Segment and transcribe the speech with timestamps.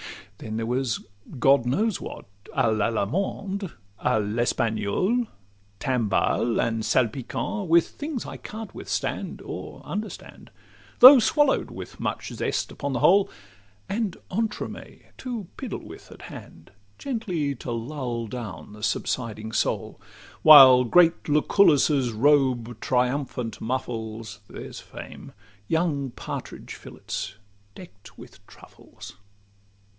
[0.39, 1.05] Then there was
[1.37, 5.27] God knows what 'a l'Allemande,' 'A l'Espagnole,'
[5.79, 10.49] 'timballe,' and 'salpicon' With things I can't withstand or understand,
[10.97, 13.29] Though swallow'd with much zest upon the whole;
[13.87, 20.01] And 'entremets' to piddle with at hand, Gently to lull down the subsiding soul;
[20.41, 25.33] While great Lucullus' Robe triumphal muffles (There's fame)
[25.67, 27.35] young partridge fillets,
[27.75, 29.15] deck'd with truffles.